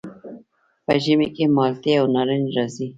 په 0.85 0.93
ژمي 1.03 1.27
کې 1.35 1.45
مالټې 1.55 1.93
او 1.99 2.05
نارنج 2.15 2.47
راځي. 2.57 2.87